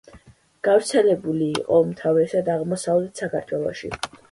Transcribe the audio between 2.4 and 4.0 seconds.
აღმოსავლეთ საქართველოში.